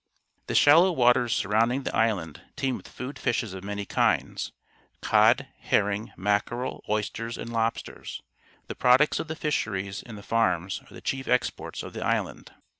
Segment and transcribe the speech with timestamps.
[0.47, 4.51] The shallow waters surrounding the island teem with food fishes of many kinds—
[5.03, 8.23] cod herring^ mackere l, oysters, and lobs ters.
[8.65, 12.51] The products of the fisheries and the farms are the cliief exports of the island.